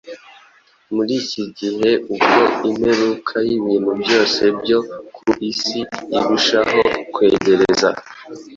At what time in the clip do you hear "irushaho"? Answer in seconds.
6.17-6.79